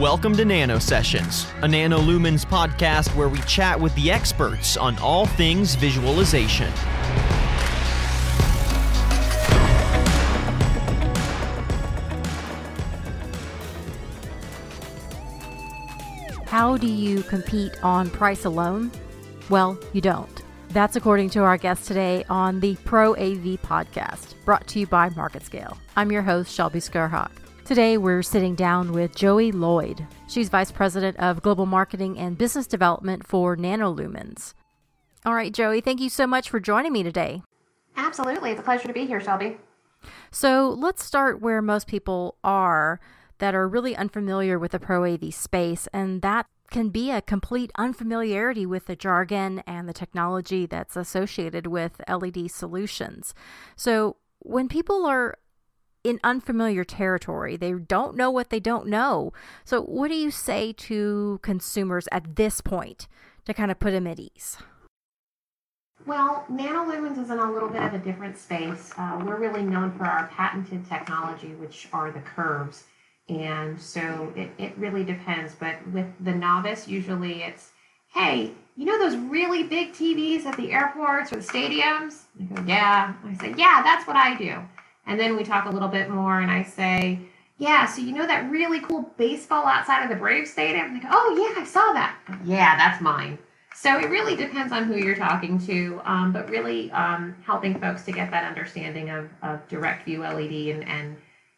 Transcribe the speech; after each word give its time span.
Welcome 0.00 0.34
to 0.38 0.46
Nano 0.46 0.78
Sessions, 0.78 1.44
a 1.60 1.66
NanoLumens 1.66 2.46
podcast 2.46 3.14
where 3.14 3.28
we 3.28 3.38
chat 3.40 3.78
with 3.78 3.94
the 3.96 4.10
experts 4.10 4.78
on 4.78 4.98
all 4.98 5.26
things 5.26 5.74
visualization. 5.74 6.68
How 16.46 16.78
do 16.78 16.86
you 16.86 17.22
compete 17.24 17.76
on 17.84 18.08
price 18.08 18.46
alone? 18.46 18.90
Well, 19.50 19.78
you 19.92 20.00
don't. 20.00 20.42
That's 20.70 20.96
according 20.96 21.28
to 21.30 21.40
our 21.40 21.58
guest 21.58 21.86
today 21.86 22.24
on 22.30 22.60
the 22.60 22.74
Pro 22.86 23.12
AV 23.16 23.60
podcast, 23.60 24.32
brought 24.46 24.66
to 24.68 24.80
you 24.80 24.86
by 24.86 25.10
MarketScale. 25.10 25.76
I'm 25.94 26.10
your 26.10 26.22
host, 26.22 26.54
Shelby 26.54 26.78
Skerhawk. 26.78 27.32
Today, 27.64 27.98
we're 27.98 28.22
sitting 28.22 28.54
down 28.54 28.92
with 28.92 29.14
Joe' 29.14 29.36
Lloyd. 29.36 30.06
She's 30.28 30.48
Vice 30.48 30.72
President 30.72 31.16
of 31.18 31.42
Global 31.42 31.66
Marketing 31.66 32.18
and 32.18 32.36
Business 32.36 32.66
Development 32.66 33.24
for 33.24 33.56
NanoLumens. 33.56 34.54
All 35.24 35.34
right, 35.34 35.52
Joe', 35.52 35.80
thank 35.80 36.00
you 36.00 36.08
so 36.08 36.26
much 36.26 36.50
for 36.50 36.58
joining 36.58 36.92
me 36.92 37.02
today. 37.02 37.42
Absolutely. 37.96 38.50
It's 38.50 38.60
a 38.60 38.64
pleasure 38.64 38.88
to 38.88 38.94
be 38.94 39.06
here, 39.06 39.20
Shelby. 39.20 39.58
So 40.30 40.70
let's 40.70 41.04
start 41.04 41.40
where 41.40 41.62
most 41.62 41.86
people 41.86 42.36
are 42.42 42.98
that 43.38 43.54
are 43.54 43.68
really 43.68 43.94
unfamiliar 43.94 44.58
with 44.58 44.72
the 44.72 44.80
Pro 44.80 45.04
AV 45.04 45.32
space, 45.32 45.86
and 45.92 46.22
that 46.22 46.46
can 46.70 46.88
be 46.88 47.10
a 47.10 47.20
complete 47.20 47.70
unfamiliarity 47.76 48.64
with 48.64 48.86
the 48.86 48.96
jargon 48.96 49.62
and 49.66 49.88
the 49.88 49.92
technology 49.92 50.66
that's 50.66 50.96
associated 50.96 51.66
with 51.66 52.00
LED 52.08 52.50
solutions. 52.50 53.34
So 53.76 54.16
when 54.38 54.68
people 54.68 55.04
are 55.06 55.36
in 56.04 56.20
unfamiliar 56.24 56.84
territory. 56.84 57.56
They 57.56 57.72
don't 57.72 58.16
know 58.16 58.30
what 58.30 58.50
they 58.50 58.60
don't 58.60 58.86
know. 58.86 59.32
So, 59.64 59.82
what 59.82 60.08
do 60.08 60.14
you 60.14 60.30
say 60.30 60.72
to 60.72 61.40
consumers 61.42 62.08
at 62.12 62.36
this 62.36 62.60
point 62.60 63.06
to 63.44 63.54
kind 63.54 63.70
of 63.70 63.78
put 63.78 63.92
them 63.92 64.06
at 64.06 64.18
ease? 64.18 64.58
Well, 66.06 66.44
NanoLumens 66.50 67.22
is 67.22 67.30
in 67.30 67.38
a 67.38 67.52
little 67.52 67.68
bit 67.68 67.82
of 67.82 67.92
a 67.92 67.98
different 67.98 68.38
space. 68.38 68.92
Uh, 68.96 69.22
we're 69.24 69.36
really 69.36 69.62
known 69.62 69.92
for 69.92 70.04
our 70.04 70.28
patented 70.28 70.86
technology, 70.88 71.48
which 71.54 71.88
are 71.92 72.10
the 72.10 72.20
curves. 72.20 72.84
And 73.28 73.80
so 73.80 74.32
it, 74.34 74.50
it 74.58 74.76
really 74.78 75.04
depends. 75.04 75.54
But 75.54 75.76
with 75.92 76.06
the 76.20 76.32
novice, 76.32 76.88
usually 76.88 77.42
it's, 77.42 77.70
hey, 78.14 78.52
you 78.76 78.86
know 78.86 78.98
those 78.98 79.16
really 79.16 79.62
big 79.64 79.92
TVs 79.92 80.46
at 80.46 80.56
the 80.56 80.72
airports 80.72 81.32
or 81.32 81.36
the 81.36 81.42
stadiums? 81.42 82.22
They 82.34 82.46
go, 82.46 82.62
yeah. 82.66 83.14
I 83.24 83.34
say, 83.34 83.54
yeah, 83.56 83.82
that's 83.84 84.06
what 84.06 84.16
I 84.16 84.36
do. 84.36 84.56
And 85.10 85.18
then 85.18 85.36
we 85.36 85.42
talk 85.42 85.64
a 85.64 85.70
little 85.70 85.88
bit 85.88 86.08
more, 86.08 86.38
and 86.38 86.52
I 86.52 86.62
say, 86.62 87.18
yeah, 87.58 87.84
so 87.84 88.00
you 88.00 88.12
know 88.12 88.28
that 88.28 88.48
really 88.48 88.78
cool 88.78 89.12
baseball 89.18 89.66
outside 89.66 90.04
of 90.04 90.08
the 90.08 90.14
Braves 90.14 90.52
Stadium? 90.52 90.86
And 90.86 90.96
they 90.96 91.00
go, 91.00 91.08
oh, 91.10 91.36
yeah, 91.36 91.60
I 91.60 91.64
saw 91.64 91.92
that. 91.92 92.16
Yeah, 92.44 92.76
that's 92.76 93.02
mine. 93.02 93.36
So 93.74 93.98
it 93.98 94.08
really 94.08 94.36
depends 94.36 94.72
on 94.72 94.84
who 94.84 94.94
you're 94.94 95.16
talking 95.16 95.58
to, 95.66 96.00
um, 96.04 96.32
but 96.32 96.48
really 96.48 96.92
um, 96.92 97.34
helping 97.44 97.80
folks 97.80 98.04
to 98.04 98.12
get 98.12 98.30
that 98.30 98.44
understanding 98.44 99.10
of, 99.10 99.28
of 99.42 99.66
direct 99.66 100.04
view 100.04 100.20
LED. 100.20 100.76
And, 100.76 100.88
and 100.88 101.16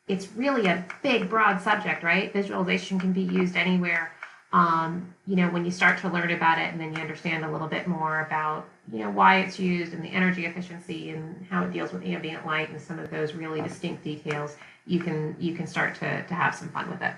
it's 0.08 0.32
really 0.32 0.66
a 0.66 0.82
big, 1.02 1.28
broad 1.28 1.60
subject, 1.60 2.02
right? 2.02 2.32
Visualization 2.32 2.98
can 2.98 3.12
be 3.12 3.22
used 3.22 3.54
anywhere. 3.54 4.12
Um, 4.54 5.11
you 5.26 5.36
know, 5.36 5.48
when 5.48 5.64
you 5.64 5.70
start 5.70 6.00
to 6.00 6.08
learn 6.08 6.30
about 6.30 6.58
it 6.58 6.72
and 6.72 6.80
then 6.80 6.92
you 6.92 7.00
understand 7.00 7.44
a 7.44 7.50
little 7.50 7.68
bit 7.68 7.86
more 7.86 8.20
about 8.22 8.68
you 8.92 8.98
know 8.98 9.10
why 9.10 9.38
it's 9.40 9.58
used 9.58 9.92
and 9.92 10.02
the 10.02 10.08
energy 10.08 10.46
efficiency 10.46 11.10
and 11.10 11.46
how 11.48 11.62
it 11.64 11.72
deals 11.72 11.92
with 11.92 12.04
ambient 12.04 12.44
light 12.44 12.70
and 12.70 12.80
some 12.80 12.98
of 12.98 13.10
those 13.10 13.34
really 13.34 13.60
distinct 13.60 14.02
details 14.02 14.56
you 14.86 14.98
can 14.98 15.36
you 15.38 15.54
can 15.54 15.66
start 15.66 15.94
to, 15.94 16.26
to 16.26 16.34
have 16.34 16.52
some 16.52 16.68
fun 16.70 16.90
with 16.90 17.00
it 17.00 17.14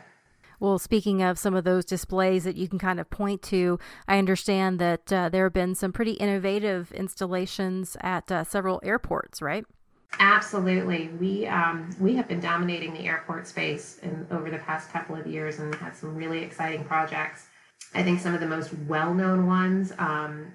well, 0.60 0.78
speaking 0.78 1.22
of 1.22 1.38
some 1.38 1.54
of 1.54 1.64
those 1.64 1.84
displays 1.84 2.44
that 2.44 2.56
you 2.56 2.68
can 2.68 2.78
kind 2.78 3.00
of 3.00 3.10
point 3.10 3.42
to, 3.42 3.78
I 4.06 4.18
understand 4.18 4.78
that 4.78 5.12
uh, 5.12 5.28
there 5.28 5.44
have 5.44 5.52
been 5.52 5.74
some 5.74 5.92
pretty 5.92 6.12
innovative 6.12 6.92
installations 6.92 7.96
at 8.00 8.30
uh, 8.30 8.44
several 8.44 8.80
airports, 8.82 9.42
right? 9.42 9.66
Absolutely. 10.18 11.08
We 11.20 11.46
um, 11.48 11.90
we 11.98 12.14
have 12.14 12.28
been 12.28 12.40
dominating 12.40 12.94
the 12.94 13.00
airport 13.00 13.48
space 13.48 13.98
in, 14.02 14.26
over 14.30 14.48
the 14.48 14.58
past 14.58 14.90
couple 14.90 15.16
of 15.16 15.26
years 15.26 15.58
and 15.58 15.74
had 15.74 15.96
some 15.96 16.14
really 16.14 16.42
exciting 16.42 16.84
projects. 16.84 17.48
I 17.94 18.02
think 18.02 18.20
some 18.20 18.34
of 18.34 18.40
the 18.40 18.46
most 18.46 18.72
well-known 18.86 19.46
ones 19.46 19.92
um, 19.98 20.52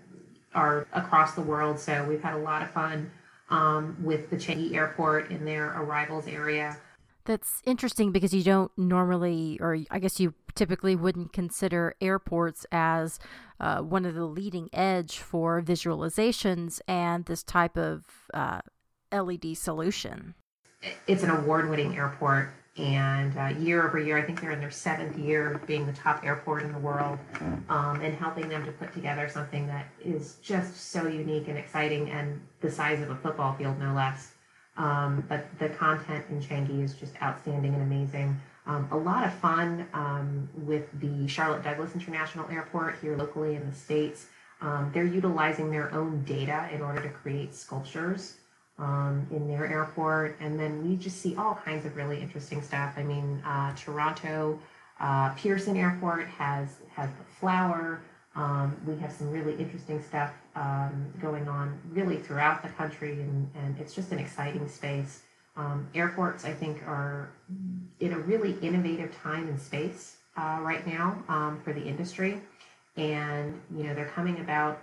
are 0.54 0.88
across 0.94 1.36
the 1.36 1.42
world. 1.42 1.80
So 1.80 2.06
we've 2.08 2.22
had 2.22 2.34
a 2.34 2.40
lot 2.40 2.62
of 2.62 2.72
fun 2.72 3.12
um, 3.50 3.98
with 4.02 4.30
the 4.30 4.36
Changi 4.36 4.74
Airport 4.76 5.32
in 5.32 5.46
their 5.46 5.68
arrivals 5.82 6.28
area. 6.28 6.78
That's 7.26 7.62
interesting 7.66 8.12
because 8.12 8.34
you 8.34 8.44
don't 8.44 8.72
normally, 8.78 9.58
or 9.62 9.78
I 9.92 10.00
guess 10.00 10.20
you 10.20 10.34
typically 10.56 10.96
wouldn't 10.96 11.32
consider 11.32 11.96
airports 12.02 12.66
as 12.72 13.20
uh, 13.60 13.82
one 13.82 14.06
of 14.06 14.16
the 14.16 14.26
leading 14.26 14.70
edge 14.74 15.20
for 15.20 15.62
visualizations 15.62 16.82
and 16.88 17.26
this 17.26 17.44
type 17.44 17.78
of 17.78 18.06
uh, 18.34 18.62
LED 19.12 19.58
solution. 19.58 20.34
It's 21.08 21.24
an 21.24 21.30
award 21.30 21.70
winning 21.70 21.96
airport 21.96 22.50
and 22.80 23.38
uh, 23.38 23.60
year 23.60 23.86
over 23.86 24.00
year, 24.00 24.18
I 24.18 24.22
think 24.22 24.40
they're 24.40 24.52
in 24.52 24.62
their 24.62 24.72
seventh 24.72 25.18
year 25.18 25.54
of 25.54 25.68
being 25.68 25.86
the 25.86 25.94
top 25.94 26.24
airport 26.24 26.64
in 26.64 26.72
the 26.72 26.80
world, 26.80 27.20
um, 27.68 28.02
and 28.02 28.16
helping 28.16 28.48
them 28.48 28.66
to 28.66 28.72
put 28.72 28.94
together 28.94 29.28
something 29.28 29.68
that 29.68 29.88
is 30.04 30.38
just 30.42 30.92
so 30.92 31.06
unique 31.06 31.50
and 31.50 31.58
exciting, 31.58 32.10
and 32.10 32.42
the 32.62 32.72
size 32.72 33.02
of 33.02 33.10
a 33.10 33.16
football 33.16 33.54
field, 33.56 33.78
no 33.80 33.94
less. 33.94 34.32
Um, 34.78 35.26
but 35.28 35.46
the 35.60 35.70
content 35.70 36.26
in 36.30 36.42
Changi 36.42 36.82
is 36.82 36.94
just 36.94 37.22
outstanding 37.22 37.74
and 37.74 37.84
amazing. 37.84 38.40
Um, 38.66 38.88
a 38.92 38.98
lot 38.98 39.26
of 39.26 39.34
fun 39.34 39.86
um, 39.94 40.48
with 40.56 40.88
the 41.02 41.28
Charlotte 41.28 41.64
Douglas 41.64 41.94
International 41.96 42.50
Airport 42.50 42.96
here 43.02 43.18
locally 43.18 43.56
in 43.56 43.70
the 43.70 43.76
States. 43.76 44.28
Um, 44.62 44.92
they're 44.94 45.06
utilizing 45.06 45.72
their 45.72 45.94
own 45.94 46.24
data 46.24 46.70
in 46.72 46.82
order 46.82 47.02
to 47.02 47.10
create 47.10 47.56
sculptures 47.56 48.36
um, 48.80 49.28
in 49.32 49.48
their 49.48 49.66
airport. 49.68 50.38
And 50.40 50.60
then 50.60 50.88
we 50.88 50.96
just 50.96 51.22
see 51.22 51.36
all 51.36 51.60
kinds 51.64 51.86
of 51.86 51.96
really 51.96 52.20
interesting 52.20 52.62
stuff. 52.62 52.94
I 52.98 53.04
mean, 53.04 53.42
uh, 53.46 53.76
Toronto 53.76 54.60
uh, 55.00 55.30
Pearson 55.36 55.78
Airport 55.78 56.28
has 56.28 56.78
has 56.94 57.10
the 57.12 57.24
flower. 57.40 58.02
Um, 58.36 58.78
we 58.86 58.98
have 58.98 59.12
some 59.12 59.32
really 59.32 59.56
interesting 59.56 60.02
stuff 60.02 60.32
um, 60.56 61.12
going 61.22 61.48
on 61.48 61.80
really 61.92 62.18
throughout 62.18 62.62
the 62.62 62.70
country, 62.70 63.14
and, 63.14 63.50
and 63.56 63.80
it's 63.80 63.94
just 63.94 64.12
an 64.12 64.20
exciting 64.20 64.68
space. 64.68 65.24
Um, 65.56 65.88
airports, 65.94 66.46
I 66.46 66.54
think, 66.54 66.84
are 66.88 67.32
in 68.00 68.14
a 68.14 68.20
really 68.20 68.58
innovative 68.62 69.14
time 69.16 69.48
and 69.48 69.60
space 69.60 70.18
uh, 70.38 70.60
right 70.62 70.86
now 70.86 71.22
um, 71.28 71.60
for 71.64 71.74
the 71.74 71.82
industry. 71.82 72.40
And, 72.96 73.60
you 73.76 73.84
know, 73.84 73.94
they're 73.94 74.06
coming 74.06 74.40
about 74.40 74.82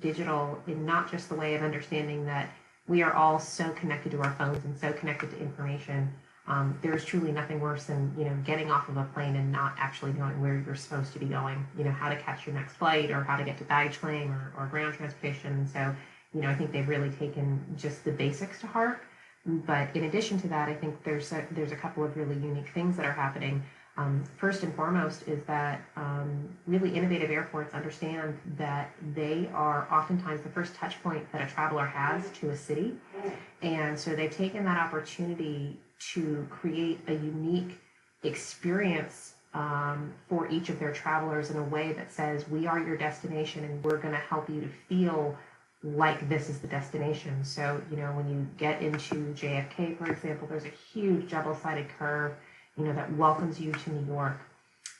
digital 0.00 0.58
in 0.66 0.84
not 0.84 1.10
just 1.10 1.28
the 1.28 1.34
way 1.34 1.54
of 1.54 1.62
understanding 1.62 2.26
that 2.26 2.50
we 2.88 3.02
are 3.02 3.12
all 3.12 3.38
so 3.38 3.70
connected 3.72 4.12
to 4.12 4.22
our 4.22 4.32
phones 4.32 4.64
and 4.64 4.76
so 4.76 4.92
connected 4.92 5.30
to 5.30 5.38
information. 5.38 6.10
Um, 6.46 6.78
there 6.80 6.94
is 6.94 7.04
truly 7.04 7.30
nothing 7.30 7.60
worse 7.60 7.84
than 7.84 8.14
you 8.18 8.24
know 8.24 8.34
getting 8.44 8.70
off 8.70 8.88
of 8.88 8.96
a 8.96 9.04
plane 9.12 9.36
and 9.36 9.52
not 9.52 9.74
actually 9.78 10.14
knowing 10.14 10.40
where 10.40 10.62
you're 10.64 10.74
supposed 10.74 11.12
to 11.12 11.18
be 11.18 11.26
going. 11.26 11.66
You 11.76 11.84
know 11.84 11.90
how 11.90 12.08
to 12.08 12.16
catch 12.16 12.46
your 12.46 12.54
next 12.54 12.76
flight 12.76 13.10
or 13.10 13.22
how 13.22 13.36
to 13.36 13.44
get 13.44 13.58
to 13.58 13.64
baggage 13.64 14.00
claim 14.00 14.32
or, 14.32 14.52
or 14.56 14.66
ground 14.66 14.94
transportation. 14.94 15.66
So 15.66 15.94
you 16.32 16.40
know 16.40 16.48
I 16.48 16.54
think 16.54 16.72
they've 16.72 16.88
really 16.88 17.10
taken 17.10 17.62
just 17.76 18.04
the 18.04 18.12
basics 18.12 18.60
to 18.60 18.66
heart. 18.66 19.02
But 19.44 19.94
in 19.94 20.04
addition 20.04 20.38
to 20.40 20.48
that, 20.48 20.68
I 20.68 20.74
think 20.74 21.02
there's 21.04 21.32
a, 21.32 21.46
there's 21.52 21.72
a 21.72 21.76
couple 21.76 22.04
of 22.04 22.16
really 22.16 22.34
unique 22.34 22.68
things 22.74 22.96
that 22.96 23.06
are 23.06 23.12
happening. 23.12 23.62
Um, 23.98 24.22
first 24.36 24.62
and 24.62 24.72
foremost 24.76 25.26
is 25.26 25.42
that 25.46 25.82
um, 25.96 26.48
really 26.68 26.94
innovative 26.94 27.30
airports 27.30 27.74
understand 27.74 28.38
that 28.56 28.92
they 29.14 29.50
are 29.52 29.88
oftentimes 29.90 30.40
the 30.42 30.48
first 30.50 30.76
touch 30.76 31.02
point 31.02 31.30
that 31.32 31.42
a 31.42 31.52
traveler 31.52 31.84
has 31.84 32.30
to 32.38 32.50
a 32.50 32.56
city. 32.56 32.94
And 33.60 33.98
so 33.98 34.14
they've 34.14 34.30
taken 34.30 34.64
that 34.66 34.78
opportunity 34.78 35.80
to 36.12 36.46
create 36.48 37.00
a 37.08 37.14
unique 37.14 37.80
experience 38.22 39.34
um, 39.52 40.12
for 40.28 40.48
each 40.48 40.68
of 40.68 40.78
their 40.78 40.92
travelers 40.92 41.50
in 41.50 41.56
a 41.56 41.64
way 41.64 41.92
that 41.94 42.12
says, 42.12 42.48
We 42.48 42.68
are 42.68 42.78
your 42.78 42.96
destination 42.96 43.64
and 43.64 43.82
we're 43.82 43.96
going 43.96 44.14
to 44.14 44.20
help 44.20 44.48
you 44.48 44.60
to 44.60 44.68
feel 44.88 45.36
like 45.82 46.28
this 46.28 46.48
is 46.48 46.60
the 46.60 46.68
destination. 46.68 47.44
So, 47.44 47.80
you 47.90 47.96
know, 47.96 48.12
when 48.12 48.28
you 48.28 48.46
get 48.58 48.80
into 48.80 49.34
JFK, 49.34 49.98
for 49.98 50.06
example, 50.06 50.46
there's 50.46 50.66
a 50.66 50.72
huge 50.92 51.30
double 51.30 51.56
sided 51.56 51.88
curve 51.98 52.34
you 52.78 52.84
know, 52.84 52.92
that 52.92 53.12
welcomes 53.14 53.60
you 53.60 53.72
to 53.72 53.90
New 53.90 54.06
York. 54.12 54.38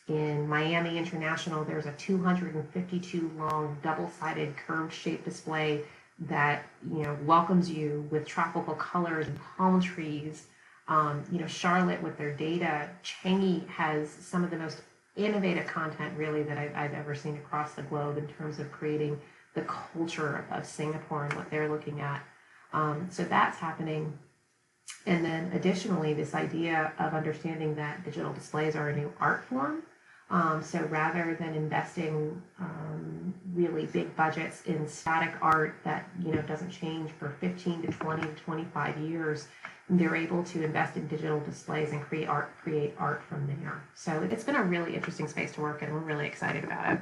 In 0.09 0.49
Miami 0.49 0.99
International, 0.99 1.65
there's 1.65 1.87
a 1.87 1.93
252 1.93 3.31
long 3.39 3.77
double-sided 3.83 4.57
curved 4.57 4.93
shaped 4.93 5.25
display 5.25 5.83
that 6.21 6.65
you 6.91 7.03
know 7.03 7.17
welcomes 7.25 7.71
you 7.71 8.09
with 8.11 8.27
tropical 8.27 8.75
colors 8.75 9.27
and 9.27 9.39
palm 9.57 9.81
trees. 9.81 10.47
Um, 10.89 11.23
you 11.31 11.39
know, 11.39 11.47
Charlotte 11.47 12.03
with 12.03 12.17
their 12.17 12.33
data, 12.33 12.89
Changi 13.05 13.69
has 13.69 14.09
some 14.09 14.43
of 14.43 14.51
the 14.51 14.57
most 14.57 14.81
innovative 15.17 15.67
content 15.67 16.17
really 16.17 16.43
that 16.45 16.57
I've, 16.57 16.75
I've 16.75 16.95
ever 16.95 17.15
seen 17.15 17.37
across 17.37 17.75
the 17.75 17.83
globe 17.83 18.17
in 18.17 18.27
terms 18.27 18.59
of 18.59 18.73
creating 18.73 19.21
the 19.55 19.63
culture 19.63 20.47
of, 20.51 20.65
Singapore 20.65 21.25
and 21.25 21.33
what 21.35 21.51
they're 21.51 21.69
looking 21.69 22.01
at. 22.01 22.23
Um, 22.73 23.09
so 23.11 23.25
that's 23.25 23.59
happening. 23.59 24.19
And 25.07 25.25
then 25.25 25.51
additionally, 25.55 26.13
this 26.13 26.35
idea 26.35 26.93
of 26.99 27.15
understanding 27.15 27.75
that 27.77 28.05
digital 28.05 28.33
displays 28.33 28.77
are 28.77 28.91
a 28.91 28.97
new 28.97 29.13
art 29.21 29.45
form. 29.45 29.83
Um, 30.31 30.63
so 30.63 30.83
rather 30.91 31.35
than 31.35 31.55
investing 31.55 32.43
um, 32.61 33.33
really 33.55 33.87
big 33.87 34.15
budgets 34.15 34.63
in 34.67 34.87
static 34.87 35.35
art 35.41 35.77
that 35.85 36.07
you 36.23 36.35
know 36.35 36.43
doesn't 36.43 36.71
change 36.71 37.11
for 37.13 37.31
15 37.41 37.83
to 37.83 37.89
20 37.89 38.23
to 38.23 38.35
25 38.35 38.99
years, 38.99 39.49
they're 39.89 40.17
able 40.17 40.45
to 40.45 40.63
invest 40.63 40.97
in 40.97 41.07
digital 41.09 41.41
displays 41.41 41.93
and 41.93 42.03
create 42.03 42.29
art 42.29 42.53
create 42.63 42.95
art 42.99 43.23
from 43.23 43.47
there. 43.47 43.83
So 43.95 44.29
it's 44.31 44.45
been 44.45 44.57
a 44.57 44.63
really 44.63 44.95
interesting 44.95 45.29
space 45.29 45.53
to 45.55 45.63
work 45.63 45.83
in. 45.83 45.93
We're 45.93 46.01
really 46.01 46.27
excited 46.27 46.65
about 46.65 46.93
it. 46.93 47.01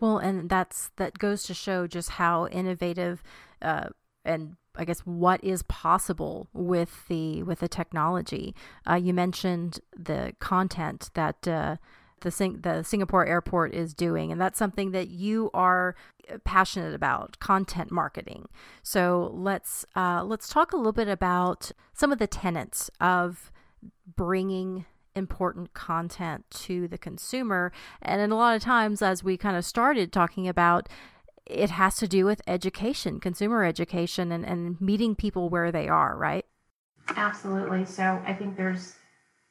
Well, 0.00 0.18
and 0.18 0.48
that's 0.48 0.90
that 0.96 1.18
goes 1.18 1.44
to 1.44 1.54
show 1.54 1.86
just 1.86 2.10
how 2.10 2.48
innovative 2.48 3.22
uh, 3.62 3.90
and 4.28 4.56
I 4.76 4.84
guess 4.84 5.00
what 5.00 5.42
is 5.42 5.62
possible 5.64 6.48
with 6.52 7.08
the 7.08 7.42
with 7.42 7.60
the 7.60 7.68
technology. 7.68 8.54
Uh, 8.88 8.94
you 8.94 9.12
mentioned 9.12 9.80
the 9.96 10.34
content 10.38 11.10
that 11.14 11.48
uh, 11.48 11.76
the 12.20 12.30
Sing- 12.30 12.60
the 12.60 12.82
Singapore 12.84 13.26
airport 13.26 13.74
is 13.74 13.92
doing, 13.92 14.30
and 14.30 14.40
that's 14.40 14.58
something 14.58 14.92
that 14.92 15.08
you 15.08 15.50
are 15.52 15.96
passionate 16.44 16.94
about 16.94 17.38
content 17.40 17.90
marketing. 17.90 18.48
So 18.82 19.32
let's 19.34 19.84
uh, 19.96 20.22
let's 20.24 20.48
talk 20.48 20.72
a 20.72 20.76
little 20.76 20.92
bit 20.92 21.08
about 21.08 21.72
some 21.92 22.12
of 22.12 22.18
the 22.18 22.28
tenets 22.28 22.90
of 23.00 23.50
bringing 24.16 24.86
important 25.14 25.74
content 25.74 26.44
to 26.50 26.86
the 26.86 26.98
consumer. 26.98 27.72
And 28.00 28.32
a 28.32 28.36
lot 28.36 28.54
of 28.54 28.62
times, 28.62 29.02
as 29.02 29.24
we 29.24 29.36
kind 29.36 29.56
of 29.56 29.64
started 29.64 30.12
talking 30.12 30.46
about, 30.46 30.88
it 31.48 31.70
has 31.70 31.96
to 31.96 32.08
do 32.08 32.24
with 32.24 32.42
education, 32.46 33.20
consumer 33.20 33.64
education, 33.64 34.30
and, 34.32 34.44
and 34.44 34.80
meeting 34.80 35.14
people 35.14 35.48
where 35.48 35.72
they 35.72 35.88
are, 35.88 36.16
right? 36.16 36.44
Absolutely. 37.16 37.84
So 37.86 38.22
I 38.26 38.34
think 38.34 38.56
there's 38.56 38.94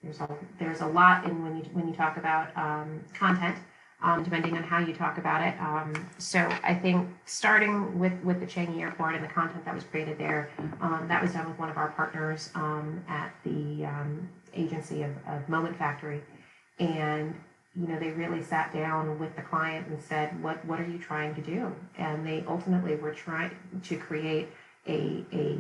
there's 0.04 0.22
a 0.22 0.30
there's 0.60 0.82
a 0.82 0.86
lot 0.86 1.26
in 1.26 1.44
when 1.44 1.58
you 1.58 1.64
when 1.74 1.88
you 1.88 1.94
talk 1.94 2.18
about 2.18 2.56
um, 2.56 3.02
content, 3.14 3.58
um, 4.04 4.24
depending 4.24 4.56
on 4.56 4.64
how 4.64 4.78
you 4.78 4.94
talk 4.94 5.18
about 5.18 5.42
it. 5.42 5.60
Um, 5.60 6.08
so 6.20 6.40
I 6.64 6.76
think 6.76 7.10
starting 7.26 7.98
with 7.98 8.14
with 8.24 8.40
the 8.40 8.46
Changi 8.46 8.80
Airport 8.80 9.16
and 9.16 9.24
the 9.24 9.30
content 9.30 9.66
that 9.66 9.74
was 9.74 9.84
created 9.84 10.20
there, 10.20 10.50
um, 10.82 11.08
that 11.08 11.22
was 11.22 11.34
done 11.34 11.48
with 11.48 11.58
one 11.58 11.70
of 11.70 11.78
our 11.78 11.90
partners 11.90 12.52
um, 12.54 13.04
at 13.08 13.34
the 13.44 13.86
um, 13.86 14.30
agency 14.54 15.02
of, 15.02 15.12
of 15.28 15.50
Moment 15.50 15.76
Factory, 15.76 16.22
and 16.78 17.34
you 17.80 17.88
know 17.88 18.00
they 18.00 18.12
really 18.12 18.42
sat 18.42 18.74
down 18.74 19.20
with 19.20 19.36
the 19.36 19.42
client 19.42 19.88
and 19.88 20.02
said, 20.02 20.42
what 20.42 20.64
what 20.66 20.80
are 20.80 20.88
you 20.88 20.98
trying 20.98 21.36
to 21.36 21.42
do? 21.42 21.74
And 21.98 22.26
they 22.26 22.44
ultimately 22.48 22.96
were 22.96 23.14
trying 23.14 23.52
to 23.84 23.98
create 23.98 24.50
a 24.88 25.24
a 25.32 25.58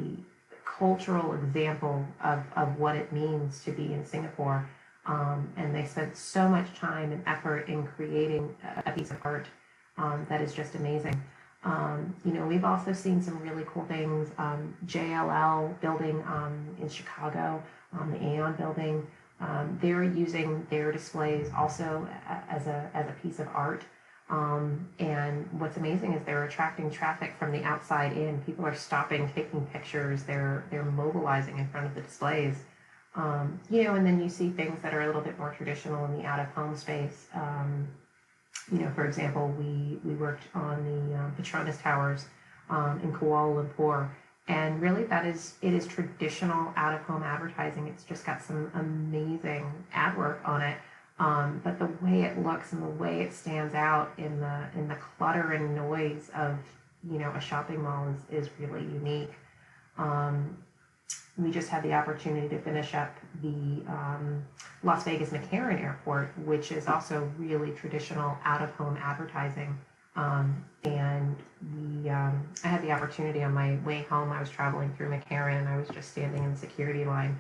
cultural 0.78 1.34
example 1.34 2.06
of, 2.24 2.44
of 2.56 2.78
what 2.78 2.96
it 2.96 3.12
means 3.12 3.64
to 3.64 3.72
be 3.72 3.94
in 3.94 4.06
Singapore. 4.06 4.68
Um, 5.06 5.50
and 5.56 5.74
they 5.74 5.86
spent 5.86 6.18
so 6.18 6.48
much 6.50 6.74
time 6.76 7.12
and 7.12 7.24
effort 7.26 7.70
in 7.70 7.88
creating 7.88 8.54
a, 8.86 8.92
piece 8.92 9.10
of 9.10 9.18
art 9.24 9.48
um, 9.98 10.26
that 10.30 10.42
is 10.42 10.54
just 10.54 10.76
amazing. 10.76 11.20
Um, 11.64 12.14
you 12.26 12.34
know, 12.34 12.46
we've 12.46 12.66
also 12.66 12.94
seen 12.94 13.22
some 13.22 13.40
really 13.42 13.64
cool 13.68 13.86
things. 13.86 14.30
Um, 14.38 14.76
JLL 14.86 15.80
building 15.80 16.22
um, 16.28 16.76
in 16.80 16.90
Chicago, 16.90 17.64
um, 17.94 18.12
the 18.12 18.22
Aon 18.22 18.56
building, 18.56 19.08
they're 19.82 20.04
using 20.04 20.66
their 20.70 20.92
displays 20.92 21.50
also 21.56 22.08
as 22.50 22.68
a, 22.68 22.90
as 22.94 23.08
a 23.08 23.14
piece 23.22 23.40
of 23.40 23.48
art. 23.54 23.84
Um, 24.30 24.90
and 25.00 25.48
what's 25.54 25.78
amazing 25.78 26.14
is 26.14 26.26
they're 26.26 26.44
attracting 26.44 26.92
traffic 26.92 27.36
from 27.40 27.52
the 27.52 27.64
outside 27.64 28.12
in. 28.12 28.42
People 28.42 28.66
are 28.66 28.76
stopping, 28.76 29.32
taking 29.34 29.66
pictures. 29.68 30.24
They're 30.24 30.66
they're 30.70 30.84
mobilizing 30.84 31.58
in 31.60 31.68
front 31.70 31.88
of 31.88 31.96
the 31.96 32.02
displays. 32.02 32.58
Um, 33.16 33.60
you 33.70 33.84
know, 33.84 33.96
and 33.96 34.06
then 34.06 34.22
you 34.22 34.30
see 34.30 34.50
things 34.50 34.82
that 34.82 34.94
are 34.94 35.02
a 35.02 35.08
little 35.08 35.22
bit 35.22 35.40
more 35.40 35.54
traditional 35.54 36.06
in 36.06 36.18
the 36.18 36.26
out 36.26 36.40
of 36.40 36.48
home 36.48 36.76
space. 36.76 37.28
Um, 37.34 37.88
you 38.72 38.80
know, 38.80 38.92
for 38.94 39.06
example, 39.06 39.48
we 39.58 40.00
we 40.04 40.14
worked 40.16 40.44
on 40.54 40.84
the 40.84 41.18
um, 41.18 41.34
Petronas 41.40 41.82
Towers 41.82 42.26
um, 42.70 43.00
in 43.02 43.14
Kuala 43.14 43.66
Lumpur, 43.66 44.10
and 44.48 44.82
really 44.82 45.04
that 45.06 45.26
is 45.26 45.56
it 45.62 45.74
is 45.74 45.86
traditional 45.86 46.74
out 46.76 46.94
of 46.94 47.02
home 47.02 47.24
advertising. 47.24 47.88
It's 47.88 48.04
just 48.04 48.26
got 48.26 48.42
some 48.42 48.72
amazing 48.76 49.72
ad 49.94 50.18
work 50.18 50.42
on 50.46 50.62
it 50.62 50.78
um, 51.20 51.62
but 51.64 51.80
the 51.80 51.90
way 52.06 52.24
it 52.24 52.44
looks 52.44 52.74
and 52.74 52.84
the 52.84 52.88
way 52.88 53.22
it 53.22 53.34
stands 53.34 53.74
out 53.74 54.12
in 54.18 54.40
the 54.40 54.66
in 54.76 54.88
the 54.88 54.96
clutter 54.96 55.54
and 55.54 55.76
noise 55.76 56.30
of 56.36 56.58
you 57.10 57.18
know 57.18 57.32
a 57.32 57.42
shopping 57.42 57.82
mall 57.82 58.08
is, 58.30 58.44
is 58.46 58.50
really 58.60 58.84
unique. 58.84 59.32
Um, 59.98 60.58
we 61.38 61.52
just 61.52 61.70
had 61.70 61.84
the 61.84 61.94
opportunity 61.94 62.48
to 62.50 62.60
finish 62.60 62.94
up 62.94 63.16
the 63.42 63.84
um, 63.88 64.44
Las 64.84 65.04
Vegas 65.04 65.30
McCarran 65.30 65.82
Airport, 65.82 66.30
which 66.46 66.72
is 66.72 66.88
also 66.88 67.32
really 67.38 67.72
traditional 67.72 68.38
out 68.44 68.62
of 68.62 68.72
home 68.72 68.98
advertising. 69.02 69.78
Um, 70.18 70.66
and 70.84 71.36
we, 71.74 72.10
um, 72.10 72.48
I 72.64 72.68
had 72.68 72.82
the 72.82 72.92
opportunity 72.92 73.44
on 73.44 73.54
my 73.54 73.78
way 73.86 74.06
home. 74.10 74.32
I 74.32 74.40
was 74.40 74.50
traveling 74.50 74.94
through 74.96 75.10
McCarran, 75.10 75.68
I 75.68 75.78
was 75.78 75.88
just 75.88 76.12
standing 76.12 76.44
in 76.44 76.52
the 76.52 76.58
security 76.58 77.06
line 77.06 77.38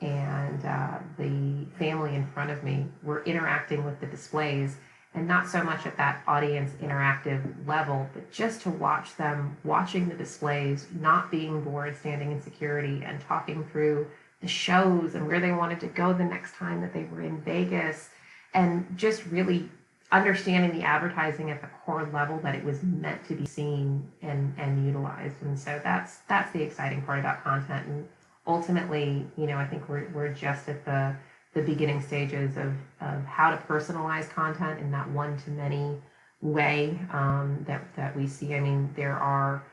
and 0.00 0.64
uh, 0.64 0.98
the 1.18 1.66
family 1.78 2.14
in 2.14 2.26
front 2.28 2.50
of 2.50 2.62
me 2.62 2.86
were 3.02 3.22
interacting 3.24 3.84
with 3.84 4.00
the 4.00 4.06
displays 4.06 4.76
and 5.14 5.28
not 5.28 5.48
so 5.48 5.62
much 5.62 5.86
at 5.86 5.96
that 5.96 6.22
audience 6.26 6.72
interactive 6.82 7.40
level, 7.66 8.08
but 8.12 8.30
just 8.32 8.62
to 8.62 8.70
watch 8.70 9.16
them 9.16 9.56
watching 9.62 10.08
the 10.08 10.14
displays, 10.14 10.88
not 11.00 11.30
being 11.30 11.62
bored, 11.62 11.96
standing 11.96 12.32
in 12.32 12.42
security 12.42 13.02
and 13.04 13.20
talking 13.20 13.64
through 13.70 14.06
the 14.40 14.48
shows 14.48 15.14
and 15.14 15.26
where 15.26 15.38
they 15.38 15.52
wanted 15.52 15.78
to 15.80 15.86
go 15.86 16.12
the 16.12 16.24
next 16.24 16.56
time 16.56 16.80
that 16.80 16.92
they 16.92 17.04
were 17.04 17.22
in 17.22 17.40
Vegas, 17.42 18.10
and 18.54 18.86
just 18.96 19.24
really 19.26 19.68
understanding 20.14 20.78
the 20.78 20.84
advertising 20.84 21.50
at 21.50 21.60
the 21.60 21.66
core 21.84 22.08
level 22.12 22.38
that 22.38 22.54
it 22.54 22.64
was 22.64 22.82
meant 22.84 23.24
to 23.26 23.34
be 23.34 23.44
seen 23.44 24.08
and, 24.22 24.54
and 24.56 24.86
utilized. 24.86 25.42
And 25.42 25.58
so 25.58 25.80
that's 25.82 26.18
that's 26.28 26.52
the 26.52 26.62
exciting 26.62 27.02
part 27.02 27.18
about 27.18 27.42
content. 27.42 27.86
And 27.88 28.08
ultimately, 28.46 29.26
you 29.36 29.46
know, 29.46 29.56
I 29.56 29.66
think 29.66 29.88
we're, 29.88 30.08
we're 30.14 30.32
just 30.32 30.68
at 30.68 30.84
the, 30.84 31.16
the 31.54 31.62
beginning 31.62 32.00
stages 32.00 32.56
of, 32.56 32.72
of 33.00 33.24
how 33.24 33.50
to 33.50 33.56
personalize 33.56 34.30
content 34.30 34.78
in 34.78 34.92
that 34.92 35.10
one 35.10 35.36
to 35.38 35.50
many 35.50 35.96
way 36.40 36.96
um, 37.12 37.64
that, 37.66 37.82
that 37.96 38.16
we 38.16 38.28
see. 38.28 38.54
I 38.54 38.60
mean, 38.60 38.90
there 38.94 39.16
are 39.16 39.64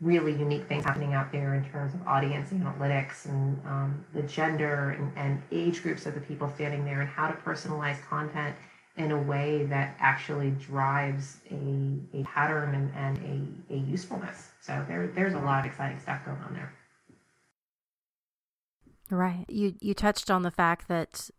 really 0.00 0.32
unique 0.32 0.66
things 0.66 0.84
happening 0.84 1.14
out 1.14 1.30
there 1.30 1.54
in 1.54 1.64
terms 1.70 1.94
of 1.94 2.06
audience 2.08 2.50
analytics 2.50 3.26
and 3.26 3.58
um, 3.66 4.04
the 4.14 4.22
gender 4.22 4.90
and, 4.98 5.12
and 5.16 5.42
age 5.52 5.82
groups 5.82 6.06
of 6.06 6.14
the 6.14 6.20
people 6.20 6.50
standing 6.54 6.84
there 6.84 7.02
and 7.02 7.08
how 7.08 7.28
to 7.28 7.34
personalize 7.34 8.02
content 8.08 8.56
in 8.96 9.12
a 9.12 9.20
way 9.20 9.64
that 9.66 9.96
actually 9.98 10.50
drives 10.50 11.38
a, 11.50 12.18
a 12.18 12.22
pattern 12.24 12.74
and, 12.74 12.92
and 12.94 13.64
a, 13.70 13.74
a 13.74 13.78
usefulness. 13.78 14.50
So 14.60 14.84
there, 14.88 15.06
there's 15.08 15.34
a 15.34 15.38
lot 15.38 15.60
of 15.60 15.66
exciting 15.66 16.00
stuff 16.00 16.24
going 16.24 16.38
on 16.38 16.54
there. 16.54 16.72
Right. 19.10 19.44
You 19.48 19.74
you 19.80 19.94
touched 19.94 20.30
on 20.30 20.42
the 20.42 20.50
fact 20.50 20.88
that 20.88 21.30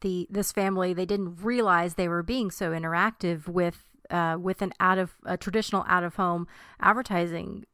the 0.00 0.26
this 0.30 0.50
family 0.50 0.94
they 0.94 1.04
didn't 1.04 1.36
realize 1.42 1.94
they 1.94 2.08
were 2.08 2.22
being 2.22 2.50
so 2.50 2.70
interactive 2.70 3.46
with 3.48 3.84
uh, 4.10 4.38
with 4.40 4.62
an 4.62 4.72
out 4.80 4.98
of 4.98 5.14
a 5.26 5.36
traditional 5.36 5.84
out 5.88 6.04
of 6.04 6.16
home 6.16 6.46
advertising 6.80 7.66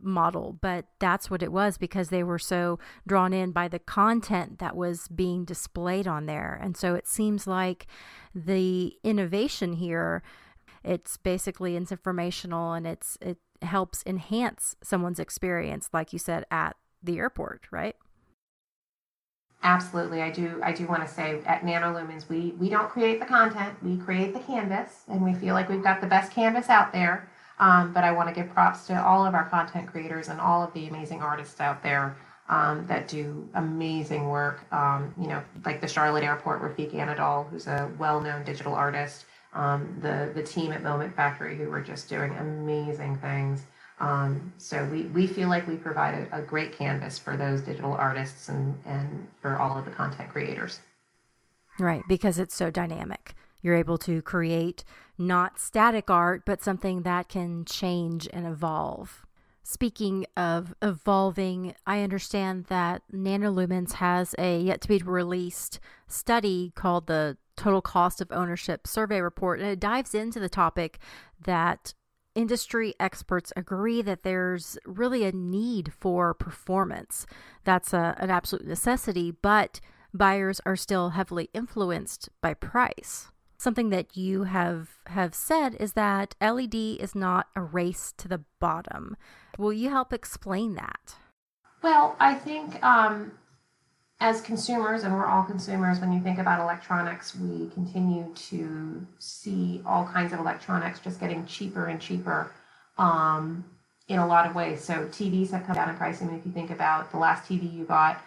model, 0.00 0.56
but 0.60 0.86
that's 0.98 1.30
what 1.30 1.42
it 1.42 1.52
was 1.52 1.78
because 1.78 2.08
they 2.08 2.22
were 2.22 2.38
so 2.38 2.78
drawn 3.06 3.32
in 3.32 3.52
by 3.52 3.68
the 3.68 3.78
content 3.78 4.58
that 4.58 4.76
was 4.76 5.08
being 5.08 5.44
displayed 5.44 6.06
on 6.06 6.26
there. 6.26 6.58
And 6.62 6.76
so 6.76 6.94
it 6.94 7.06
seems 7.06 7.46
like 7.46 7.86
the 8.34 8.94
innovation 9.02 9.74
here 9.74 10.22
it's 10.84 11.16
basically 11.16 11.76
it's 11.76 11.92
informational 11.92 12.72
and 12.72 12.86
it's 12.86 13.18
it 13.20 13.38
helps 13.62 14.02
enhance 14.06 14.76
someone's 14.82 15.18
experience 15.18 15.90
like 15.92 16.12
you 16.12 16.18
said 16.18 16.44
at 16.50 16.76
the 17.02 17.18
airport, 17.18 17.66
right? 17.70 17.96
Absolutely, 19.62 20.22
I 20.22 20.30
do. 20.30 20.60
I 20.62 20.72
do 20.72 20.86
want 20.86 21.06
to 21.06 21.12
say 21.12 21.42
at 21.44 21.62
NanoLumens, 21.62 22.28
we 22.28 22.54
we 22.58 22.68
don't 22.68 22.88
create 22.88 23.18
the 23.18 23.26
content; 23.26 23.74
we 23.82 23.96
create 23.96 24.32
the 24.32 24.40
canvas, 24.40 25.02
and 25.08 25.22
we 25.22 25.34
feel 25.34 25.54
like 25.54 25.68
we've 25.68 25.82
got 25.82 26.00
the 26.00 26.06
best 26.06 26.32
canvas 26.32 26.68
out 26.68 26.92
there. 26.92 27.28
Um, 27.60 27.92
but 27.92 28.04
I 28.04 28.12
want 28.12 28.28
to 28.28 28.34
give 28.34 28.52
props 28.52 28.86
to 28.86 29.04
all 29.04 29.26
of 29.26 29.34
our 29.34 29.48
content 29.48 29.88
creators 29.88 30.28
and 30.28 30.40
all 30.40 30.62
of 30.62 30.72
the 30.74 30.86
amazing 30.86 31.20
artists 31.20 31.60
out 31.60 31.82
there 31.82 32.16
um, 32.48 32.86
that 32.86 33.08
do 33.08 33.48
amazing 33.54 34.28
work. 34.28 34.60
Um, 34.72 35.14
you 35.20 35.26
know, 35.26 35.42
like 35.64 35.80
the 35.80 35.88
Charlotte 35.88 36.24
Airport, 36.24 36.62
Refik 36.62 36.92
Anadol, 36.94 37.48
who's 37.50 37.66
a 37.66 37.90
well-known 37.98 38.44
digital 38.44 38.74
artist. 38.74 39.24
Um, 39.54 39.98
the 40.02 40.30
the 40.34 40.42
team 40.42 40.72
at 40.72 40.82
Moment 40.82 41.16
Factory, 41.16 41.56
who 41.56 41.68
were 41.70 41.80
just 41.80 42.08
doing 42.08 42.34
amazing 42.36 43.16
things. 43.16 43.62
Um, 44.00 44.52
so 44.58 44.84
we, 44.86 45.02
we 45.04 45.26
feel 45.26 45.48
like 45.48 45.66
we 45.66 45.74
provide 45.74 46.14
a, 46.14 46.38
a, 46.38 46.42
great 46.42 46.76
canvas 46.76 47.18
for 47.18 47.36
those 47.36 47.62
digital 47.62 47.94
artists 47.94 48.48
and, 48.48 48.78
and 48.86 49.26
for 49.42 49.58
all 49.58 49.76
of 49.76 49.86
the 49.86 49.90
content 49.90 50.30
creators. 50.30 50.78
Right, 51.80 52.02
because 52.08 52.38
it's 52.38 52.54
so 52.54 52.70
dynamic. 52.70 53.34
You're 53.60 53.74
able 53.74 53.98
to 53.98 54.22
create 54.22 54.84
not 55.18 55.58
static 55.58 56.08
art, 56.08 56.42
but 56.46 56.62
something 56.62 57.02
that 57.02 57.28
can 57.28 57.64
change 57.64 58.28
and 58.32 58.46
evolve. 58.46 59.26
Speaking 59.62 60.24
of 60.36 60.74
evolving, 60.80 61.74
I 61.86 62.00
understand 62.02 62.66
that 62.66 63.02
NanoLumens 63.12 63.94
has 63.94 64.34
a 64.38 64.60
yet 64.60 64.80
to 64.80 64.88
be 64.88 64.98
released 64.98 65.78
study 66.06 66.72
called 66.74 67.06
the 67.06 67.36
Total 67.56 67.82
Cost 67.82 68.22
of 68.22 68.32
Ownership 68.32 68.86
Survey 68.86 69.20
Report, 69.20 69.60
and 69.60 69.68
it 69.68 69.80
dives 69.80 70.14
into 70.14 70.40
the 70.40 70.48
topic 70.48 70.98
that 71.44 71.92
industry 72.34 72.94
experts 72.98 73.52
agree 73.56 74.00
that 74.00 74.22
there's 74.22 74.78
really 74.86 75.24
a 75.24 75.32
need 75.32 75.92
for 75.92 76.32
performance. 76.32 77.26
That's 77.64 77.92
a, 77.92 78.14
an 78.18 78.30
absolute 78.30 78.66
necessity, 78.66 79.32
but 79.32 79.80
buyers 80.14 80.60
are 80.64 80.76
still 80.76 81.10
heavily 81.10 81.50
influenced 81.52 82.30
by 82.40 82.54
price. 82.54 83.32
Something 83.60 83.90
that 83.90 84.16
you 84.16 84.44
have 84.44 85.00
have 85.06 85.34
said 85.34 85.74
is 85.80 85.94
that 85.94 86.36
LED 86.40 86.74
is 86.74 87.16
not 87.16 87.48
a 87.56 87.60
race 87.60 88.14
to 88.18 88.28
the 88.28 88.44
bottom. 88.60 89.16
Will 89.58 89.72
you 89.72 89.90
help 89.90 90.12
explain 90.12 90.74
that? 90.76 91.16
Well, 91.82 92.14
I 92.20 92.34
think 92.34 92.80
um, 92.84 93.32
as 94.20 94.40
consumers, 94.40 95.02
and 95.02 95.12
we're 95.12 95.26
all 95.26 95.42
consumers, 95.42 95.98
when 95.98 96.12
you 96.12 96.20
think 96.20 96.38
about 96.38 96.60
electronics, 96.60 97.34
we 97.34 97.68
continue 97.70 98.32
to 98.34 99.04
see 99.18 99.82
all 99.84 100.06
kinds 100.06 100.32
of 100.32 100.38
electronics 100.38 101.00
just 101.00 101.18
getting 101.18 101.44
cheaper 101.44 101.86
and 101.86 102.00
cheaper 102.00 102.52
um, 102.96 103.64
in 104.06 104.20
a 104.20 104.26
lot 104.26 104.46
of 104.46 104.54
ways. 104.54 104.84
So 104.84 105.06
TVs 105.06 105.50
have 105.50 105.66
come 105.66 105.74
down 105.74 105.88
in 105.88 105.96
price. 105.96 106.22
I 106.22 106.26
mean, 106.26 106.38
if 106.38 106.46
you 106.46 106.52
think 106.52 106.70
about 106.70 107.10
the 107.10 107.18
last 107.18 107.48
TV 107.48 107.72
you 107.72 107.84
got 107.84 108.22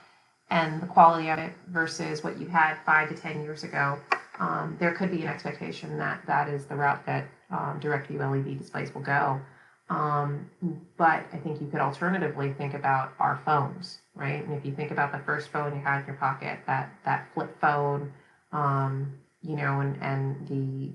and 0.50 0.82
the 0.82 0.88
quality 0.88 1.30
of 1.30 1.40
it 1.40 1.54
versus 1.68 2.22
what 2.22 2.38
you 2.38 2.48
had 2.48 2.76
five 2.86 3.08
to 3.10 3.16
ten 3.16 3.42
years 3.44 3.64
ago, 3.64 3.98
um, 4.42 4.76
there 4.80 4.92
could 4.94 5.12
be 5.12 5.22
an 5.22 5.28
expectation 5.28 6.00
that 6.00 6.26
that 6.26 6.50
is 6.50 6.66
the 6.66 6.76
route 6.76 7.06
that 7.06 7.28
um, 7.52 7.80
DirectView 7.80 8.20
LED 8.20 8.58
displays 8.58 8.94
will 8.94 9.02
go. 9.02 9.40
Um, 9.88 10.50
but 10.98 11.26
I 11.32 11.38
think 11.44 11.62
you 11.62 11.68
could 11.68 11.80
alternatively 11.80 12.54
think 12.54 12.74
about 12.74 13.14
our 13.20 13.40
phones, 13.46 14.00
right? 14.16 14.44
And 14.44 14.54
if 14.54 14.66
you 14.66 14.72
think 14.72 14.90
about 14.90 15.12
the 15.12 15.20
first 15.20 15.50
phone 15.50 15.76
you 15.76 15.82
had 15.82 16.00
in 16.00 16.08
your 16.08 16.16
pocket, 16.16 16.60
that 16.66 16.92
that 17.06 17.28
flip 17.34 17.56
phone, 17.62 18.12
um, 18.52 19.14
you 19.44 19.56
know, 19.56 19.82
and 19.82 20.02
and 20.02 20.48
the 20.48 20.92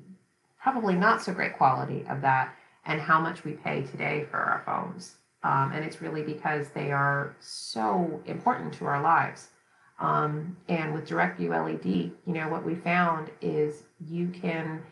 probably 0.61 0.95
not 0.95 1.23
so 1.23 1.33
great 1.33 1.57
quality 1.57 2.05
of 2.09 2.23
that, 2.23 2.53
and 2.85 3.00
how 3.00 3.21
much 3.21 3.45
we 3.45 3.53
pay 3.53 3.83
today 3.83 4.26
for 4.29 4.38
our 4.38 4.62
phones, 4.67 5.17
um, 5.45 5.71
and 5.73 5.85
it's 5.85 6.03
really 6.03 6.23
because 6.23 6.71
they 6.71 6.91
are 6.91 7.37
so 7.38 8.21
important 8.26 8.73
to 8.75 8.87
our 8.87 9.00
lives. 9.00 9.50
Um, 9.99 10.57
and 10.69 10.93
with 10.93 11.09
DirectView 11.09 11.50
LED, 11.50 11.87
you 12.26 12.35
know, 12.35 12.49
what 12.49 12.65
we 12.65 12.75
found 12.75 13.31
is 13.41 13.85
you 14.07 14.29
can 14.29 14.83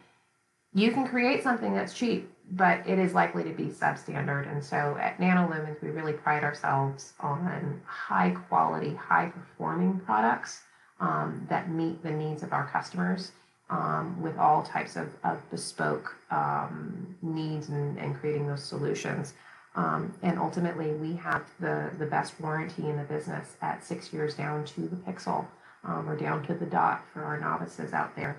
you 0.77 0.91
can 0.91 1.07
create 1.07 1.43
something 1.43 1.73
that's 1.73 1.95
cheap, 1.95 2.29
but 2.51 2.85
it 2.87 2.99
is 2.99 3.15
likely 3.15 3.45
to 3.45 3.51
be 3.51 3.67
substandard. 3.67 4.51
And 4.51 4.63
so 4.65 4.97
at 5.01 5.19
NanoLumens, 5.19 5.81
we 5.81 5.91
really 5.91 6.15
pride 6.15 6.43
ourselves 6.43 7.13
on 7.21 7.81
high 7.87 8.31
quality, 8.49 8.95
high 8.95 9.27
performing 9.27 10.01
products 10.01 10.63
um, 10.99 11.47
that 11.49 11.71
meet 11.71 12.03
the 12.03 12.11
needs 12.11 12.43
of 12.43 12.53
our 12.53 12.67
customers. 12.67 13.33
Um, 13.71 14.21
with 14.21 14.37
all 14.37 14.63
types 14.63 14.95
of, 14.95 15.09
of 15.25 15.39
bespoke 15.51 16.15
um, 16.31 17.17
needs 17.23 17.71
and, 17.71 17.99
and 17.99 18.15
creating 18.15 18.47
those 18.47 18.63
solutions. 18.63 19.33
Um, 19.77 20.15
and 20.23 20.39
ultimately, 20.39 20.93
we 20.93 21.17
have 21.17 21.45
the, 21.59 21.91
the 21.99 22.07
best 22.07 22.41
warranty 22.41 22.89
in 22.89 22.97
the 22.97 23.03
business 23.03 23.57
at 23.61 23.85
six 23.85 24.13
years 24.13 24.35
down 24.35 24.65
to 24.67 24.83
the 24.83 24.97
pixel 24.97 25.47
um, 25.85 26.09
or 26.09 26.17
down 26.17 26.45
to 26.47 26.55
the 26.55 26.67
dot 26.67 27.05
for 27.13 27.25
our 27.25 27.39
novices 27.39 27.93
out 27.93 28.15
there. 28.15 28.37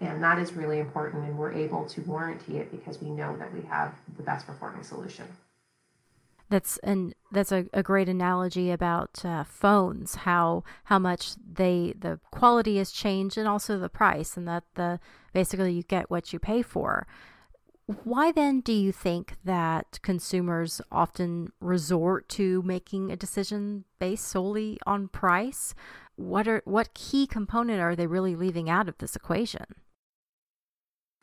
And 0.00 0.22
that 0.22 0.38
is 0.38 0.52
really 0.52 0.78
important, 0.78 1.24
and 1.24 1.36
we're 1.36 1.52
able 1.52 1.84
to 1.86 2.00
warranty 2.02 2.58
it 2.58 2.70
because 2.70 3.02
we 3.02 3.10
know 3.10 3.36
that 3.36 3.52
we 3.52 3.62
have 3.62 3.94
the 4.16 4.22
best 4.22 4.46
performing 4.46 4.84
solution. 4.84 5.26
That's 6.50 6.78
and 6.78 7.14
that's 7.30 7.52
a, 7.52 7.66
a 7.74 7.82
great 7.82 8.08
analogy 8.08 8.70
about 8.70 9.22
uh, 9.24 9.44
phones. 9.44 10.14
How 10.14 10.64
how 10.84 10.98
much 10.98 11.32
they 11.36 11.94
the 11.98 12.20
quality 12.30 12.78
has 12.78 12.90
changed, 12.90 13.36
and 13.36 13.46
also 13.46 13.78
the 13.78 13.90
price, 13.90 14.36
and 14.36 14.48
that 14.48 14.64
the 14.76 14.98
basically 15.34 15.72
you 15.72 15.82
get 15.82 16.10
what 16.10 16.32
you 16.32 16.38
pay 16.38 16.62
for. 16.62 17.06
Why 18.04 18.32
then 18.32 18.60
do 18.60 18.72
you 18.74 18.92
think 18.92 19.36
that 19.44 19.98
consumers 20.02 20.82
often 20.92 21.52
resort 21.58 22.28
to 22.30 22.60
making 22.62 23.10
a 23.10 23.16
decision 23.16 23.84
based 23.98 24.28
solely 24.28 24.78
on 24.86 25.08
price? 25.08 25.74
What 26.16 26.46
are 26.46 26.60
what 26.66 26.92
key 26.92 27.26
component 27.26 27.80
are 27.80 27.96
they 27.96 28.06
really 28.06 28.36
leaving 28.36 28.68
out 28.68 28.90
of 28.90 28.98
this 28.98 29.16
equation? 29.16 29.64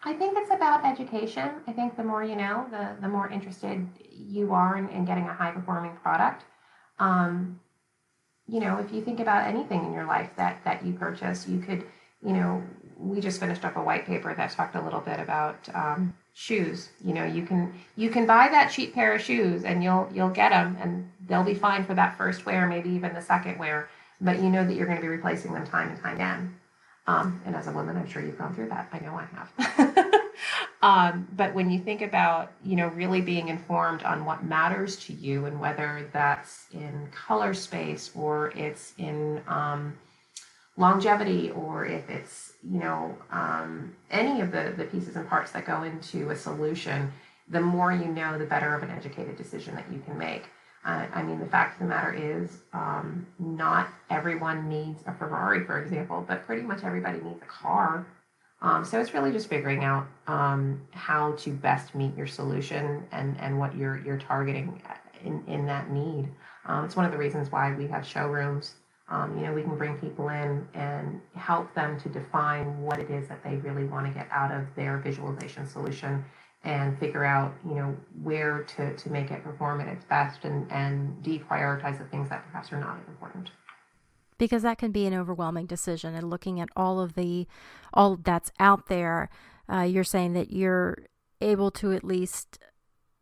I 0.04 0.14
think 0.14 0.40
it's 0.40 0.50
about 0.50 0.84
education. 0.84 1.52
I 1.68 1.72
think 1.72 1.98
the 1.98 2.04
more 2.04 2.24
you 2.24 2.36
know, 2.36 2.66
the 2.72 2.96
the 3.00 3.10
more 3.10 3.30
interested 3.30 3.88
you 4.10 4.52
are 4.52 4.76
in, 4.76 4.90
in 4.90 5.06
getting 5.06 5.26
a 5.26 5.34
high 5.34 5.52
performing 5.52 5.96
product. 5.98 6.46
Um, 6.98 7.60
you 8.48 8.60
know, 8.60 8.80
if 8.80 8.92
you 8.92 9.04
think 9.04 9.20
about 9.20 9.48
anything 9.48 9.86
in 9.86 9.94
your 9.94 10.06
life 10.06 10.32
that 10.38 10.64
that 10.66 10.84
you 10.84 10.94
purchase, 10.94 11.48
you 11.48 11.60
could, 11.60 11.86
you 12.26 12.34
know, 12.34 12.64
we 12.98 13.22
just 13.22 13.40
finished 13.40 13.64
up 13.64 13.76
a 13.76 13.84
white 13.84 14.08
paper 14.08 14.34
that 14.34 14.50
talked 14.50 14.74
a 14.74 14.82
little 14.82 15.02
bit 15.02 15.20
about 15.20 15.70
um, 15.76 16.16
shoes. 16.36 16.90
You 17.04 17.14
know, 17.14 17.26
you 17.26 17.46
can 17.46 17.74
you 17.96 18.10
can 18.10 18.28
buy 18.28 18.50
that 18.50 18.70
cheap 18.70 18.94
pair 18.94 19.16
of 19.16 19.22
shoes 19.22 19.64
and 19.64 19.84
you'll 19.84 20.08
you'll 20.14 20.30
get 20.30 20.50
them 20.50 20.78
and 20.80 21.10
they'll 21.28 21.44
be 21.44 21.56
fine 21.56 21.84
for 21.84 21.96
that 21.96 22.18
first 22.18 22.46
wear, 22.46 22.68
maybe 22.68 22.90
even 22.90 23.14
the 23.14 23.22
second 23.22 23.58
wear. 23.58 23.90
But 24.22 24.42
you 24.42 24.50
know 24.50 24.66
that 24.66 24.76
you're 24.76 24.86
going 24.86 24.98
to 24.98 25.02
be 25.02 25.08
replacing 25.08 25.54
them 25.54 25.66
time 25.66 25.90
and 25.90 26.00
time 26.00 26.16
again. 26.16 26.56
Um, 27.08 27.42
and 27.46 27.56
as 27.56 27.68
a 27.68 27.72
woman, 27.72 27.98
I'm 27.98 28.08
sure 28.08 28.22
you've 28.22 28.38
gone 28.38 28.54
through 28.54 28.70
that. 28.70 28.90
I 28.92 29.00
know 29.00 29.14
I 29.16 29.26
have. 29.36 30.16
um, 30.82 31.28
but 31.36 31.54
when 31.54 31.70
you 31.70 31.80
think 31.80 32.02
about, 32.02 32.52
you 32.64 32.76
know, 32.76 32.88
really 32.88 33.22
being 33.22 33.50
informed 33.50 34.04
on 34.04 34.26
what 34.26 34.44
matters 34.44 34.96
to 35.06 35.14
you 35.14 35.46
and 35.46 35.60
whether 35.60 36.10
that's 36.14 36.66
in 36.74 37.08
color 37.12 37.54
space 37.54 38.12
or 38.16 38.52
it's 38.56 38.94
in 38.98 39.42
um, 39.48 39.96
longevity 40.78 41.52
or 41.52 41.86
if 41.86 42.10
it's 42.10 42.54
you 42.64 42.80
know 42.80 43.18
um, 43.32 43.96
any 44.12 44.42
of 44.42 44.52
the 44.52 44.74
the 44.78 44.84
pieces 44.86 45.16
and 45.16 45.28
parts 45.28 45.52
that 45.52 45.66
go 45.66 45.84
into 45.84 46.30
a 46.30 46.36
solution 46.36 47.12
the 47.50 47.62
more 47.62 47.94
you 47.94 48.06
know 48.06 48.38
the 48.38 48.46
better 48.46 48.74
of 48.74 48.84
an 48.84 48.90
educated 48.90 49.38
decision 49.38 49.76
that 49.76 49.86
you 49.92 50.00
can 50.06 50.18
make. 50.18 50.44
Uh, 50.86 51.08
i 51.14 51.24
mean 51.24 51.40
the 51.40 51.46
fact 51.48 51.74
of 51.74 51.80
the 51.80 51.86
matter 51.86 52.14
is 52.14 52.60
um, 52.74 53.26
not 53.40 53.88
everyone 54.10 54.68
needs 54.70 55.02
a 55.08 55.14
ferrari 55.14 55.64
for 55.66 55.82
example 55.82 56.24
but 56.28 56.46
pretty 56.46 56.62
much 56.62 56.84
everybody 56.84 57.20
needs 57.22 57.42
a 57.42 57.46
car. 57.46 58.06
Um, 58.62 58.84
so 58.84 59.00
it's 59.00 59.14
really 59.14 59.32
just 59.32 59.48
figuring 59.48 59.84
out 59.84 60.08
um, 60.28 60.82
how 60.92 61.34
to 61.34 61.52
best 61.52 61.94
meet 61.94 62.16
your 62.18 62.28
solution 62.28 63.06
and 63.12 63.40
and 63.40 63.60
what 63.60 63.76
you're 63.76 63.98
you're 64.00 64.18
targeting 64.18 64.82
in 65.24 65.44
in 65.48 65.66
that 65.68 65.92
need. 65.92 66.30
Um, 66.66 66.84
it's 66.84 66.96
one 66.96 67.06
of 67.06 67.12
the 67.12 67.18
reasons 67.18 67.52
why 67.52 67.74
we 67.74 67.88
have 67.88 68.06
showrooms 68.06 68.76
um, 69.08 69.38
you 69.38 69.46
know, 69.46 69.54
we 69.54 69.62
can 69.62 69.78
bring 69.78 69.98
people 69.98 70.30
in 70.30 70.68
and 70.74 71.22
help 71.36 71.74
them 71.76 72.00
to 72.00 72.10
define 72.10 72.82
what 72.82 73.00
it 73.00 73.12
is 73.12 73.28
that 73.28 73.44
they 73.44 73.58
really 73.58 73.84
want 73.84 74.08
to 74.08 74.12
get 74.12 74.28
out 74.32 74.52
of 74.52 74.66
their 74.76 74.98
visualization 74.98 75.68
solution 75.68 76.26
and 76.64 76.98
figure 76.98 77.24
out, 77.24 77.54
you 77.68 77.76
know, 77.76 77.96
where 78.24 78.64
to, 78.64 78.96
to 78.96 79.10
make 79.12 79.30
it 79.30 79.44
perform 79.44 79.80
at 79.80 79.88
its 79.88 80.04
best 80.06 80.44
and, 80.44 80.70
and 80.72 81.24
deprioritize 81.24 82.00
the 82.00 82.06
things 82.06 82.30
that 82.30 82.44
perhaps 82.48 82.72
are 82.72 82.80
not 82.80 83.00
as 83.00 83.08
important. 83.08 83.52
Because 84.40 84.64
that 84.64 84.80
can 84.80 84.92
be 84.92 85.06
an 85.06 85.14
overwhelming 85.14 85.68
decision 85.68 86.16
and 86.16 86.30
looking 86.30 86.60
at 86.60 86.70
all 86.76 87.00
of 87.00 87.14
the, 87.14 87.48
all 87.94 88.18
that's 88.18 88.52
out 88.60 88.88
there, 88.88 89.30
uh, 89.72 89.82
you're 89.82 90.04
saying 90.04 90.34
that 90.34 90.52
you're 90.52 90.98
able 91.42 91.70
to 91.70 91.94
at 91.94 92.04
least 92.04 92.58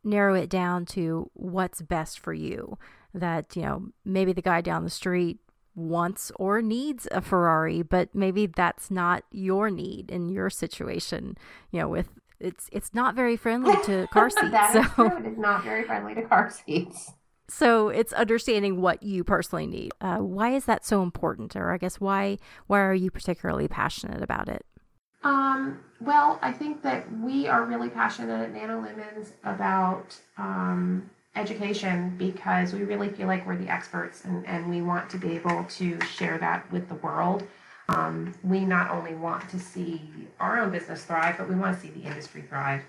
narrow 0.06 0.34
it 0.34 0.50
down 0.50 0.86
to 0.86 1.30
what's 1.34 1.82
best 1.82 2.20
for 2.20 2.34
you. 2.34 2.78
That, 3.14 3.56
you 3.56 3.62
know, 3.64 3.90
maybe 4.06 4.32
the 4.34 4.42
guy 4.42 4.62
down 4.62 4.86
the 4.86 4.90
street 4.90 5.40
wants 5.76 6.32
or 6.36 6.62
needs 6.62 7.08
a 7.12 7.22
Ferrari, 7.22 7.82
but 7.82 8.14
maybe 8.14 8.46
that's 8.46 8.92
not 8.92 9.24
your 9.32 9.70
need 9.70 10.12
in 10.12 10.30
your 10.30 10.50
situation. 10.50 11.38
You 11.72 11.82
know, 11.82 11.90
with 11.90 12.10
it's 12.40 12.70
it's 12.72 12.94
not 12.94 13.16
very 13.16 13.38
friendly 13.38 13.76
to 13.86 14.08
car 14.12 14.30
seats. 14.30 14.52
that 14.52 14.74
so. 14.74 14.82
is 14.82 14.88
true. 14.92 15.18
It 15.18 15.26
is 15.26 15.38
not 15.38 15.64
very 15.64 15.84
friendly 15.84 16.16
to 16.16 16.22
car 16.24 16.52
seats. 16.52 17.14
So 17.50 17.90
it's 17.90 18.14
understanding 18.14 18.82
what 18.82 19.04
you 19.04 19.24
personally 19.24 19.68
need. 19.68 19.92
Uh, 20.00 20.18
why 20.18 20.52
is 20.52 20.66
that 20.66 20.86
so 20.86 21.04
important, 21.04 21.56
or 21.56 21.72
I 21.72 21.78
guess 21.78 22.00
why 22.00 22.38
why 22.68 22.80
are 22.80 22.94
you 22.94 23.12
particularly 23.12 23.68
passionate 23.68 24.22
about 24.22 24.50
it? 24.50 24.66
Um, 25.24 25.80
well, 26.02 26.38
I 26.42 26.52
think 26.52 26.82
that 26.84 27.06
we 27.20 27.48
are 27.48 27.64
really 27.64 27.90
passionate 27.90 28.42
at 28.42 28.54
NanoLumens 28.54 29.32
about 29.46 30.20
um, 30.38 31.10
education 31.36 32.14
because 32.18 32.74
we 32.74 32.84
really 32.84 33.10
feel 33.10 33.28
like 33.28 33.46
we're 33.46 33.58
the 33.58 33.70
experts 33.70 34.24
and, 34.26 34.46
and 34.46 34.70
we 34.70 34.82
want 34.82 35.10
to 35.10 35.18
be 35.18 35.34
able 35.36 35.64
to 35.66 36.00
share 36.02 36.38
that 36.38 36.72
with 36.72 36.88
the 36.90 36.96
world. 36.96 37.44
Um, 37.90 38.34
we 38.44 38.62
not 38.62 38.92
only 38.92 39.16
want 39.16 39.50
to 39.50 39.60
see 39.60 40.02
our 40.40 40.60
own 40.60 40.72
business 40.72 41.04
thrive, 41.04 41.38
but 41.38 41.50
we 41.50 41.56
want 41.56 41.76
to 41.76 41.82
see 41.82 41.92
the 41.92 42.06
industry 42.08 42.44
thrive. 42.48 42.82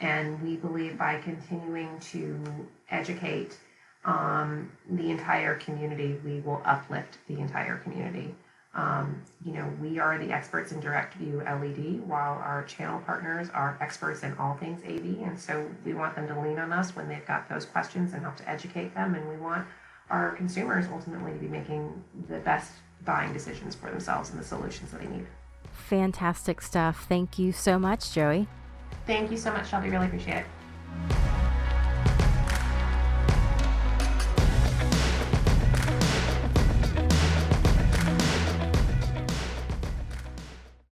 And 0.00 0.42
we 0.42 0.56
believe 0.56 0.98
by 0.98 1.20
continuing 1.20 1.98
to 2.00 2.42
educate 2.90 3.56
um, 4.04 4.70
the 4.90 5.10
entire 5.10 5.54
community, 5.56 6.18
we 6.24 6.40
will 6.40 6.60
uplift 6.64 7.18
the 7.28 7.38
entire 7.38 7.76
community. 7.78 8.34
Um, 8.74 9.22
you 9.44 9.52
know, 9.52 9.70
we 9.80 9.98
are 9.98 10.18
the 10.18 10.32
experts 10.32 10.72
in 10.72 10.80
direct 10.80 11.14
view 11.14 11.42
LED, 11.44 12.06
while 12.08 12.38
our 12.38 12.64
channel 12.64 13.00
partners 13.00 13.48
are 13.52 13.76
experts 13.80 14.22
in 14.22 14.32
all 14.38 14.54
things 14.54 14.82
AV. 14.84 15.26
And 15.26 15.38
so 15.38 15.68
we 15.84 15.92
want 15.92 16.16
them 16.16 16.26
to 16.28 16.40
lean 16.40 16.58
on 16.58 16.72
us 16.72 16.96
when 16.96 17.08
they've 17.08 17.26
got 17.26 17.48
those 17.48 17.66
questions 17.66 18.14
and 18.14 18.22
help 18.22 18.36
to 18.36 18.48
educate 18.48 18.94
them. 18.94 19.14
And 19.14 19.28
we 19.28 19.36
want 19.36 19.66
our 20.08 20.32
consumers 20.32 20.86
ultimately 20.90 21.32
to 21.32 21.38
be 21.38 21.48
making 21.48 22.02
the 22.28 22.38
best 22.38 22.72
buying 23.04 23.32
decisions 23.32 23.74
for 23.74 23.90
themselves 23.90 24.30
and 24.30 24.38
the 24.38 24.44
solutions 24.44 24.90
that 24.92 25.00
they 25.00 25.08
need. 25.08 25.26
Fantastic 25.72 26.62
stuff. 26.62 27.06
Thank 27.08 27.38
you 27.38 27.52
so 27.52 27.78
much, 27.78 28.12
Joe'. 28.12 28.46
Thank 29.06 29.30
you 29.30 29.36
so 29.36 29.52
much, 29.52 29.68
Shelby. 29.68 29.90
Really 29.90 30.06
appreciate 30.06 30.44
it. 31.10 31.31